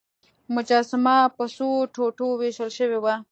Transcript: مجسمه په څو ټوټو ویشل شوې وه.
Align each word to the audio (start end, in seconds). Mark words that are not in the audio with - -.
مجسمه 0.55 1.17
په 1.35 1.43
څو 1.55 1.67
ټوټو 1.93 2.27
ویشل 2.41 2.69
شوې 2.77 2.99
وه. 3.03 3.15